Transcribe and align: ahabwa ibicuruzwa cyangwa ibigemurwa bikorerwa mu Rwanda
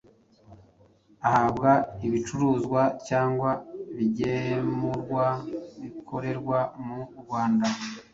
ahabwa 1.27 1.71
ibicuruzwa 2.05 2.81
cyangwa 3.07 3.49
ibigemurwa 3.91 5.25
bikorerwa 5.81 6.59
mu 6.85 6.99
Rwanda 7.21 7.67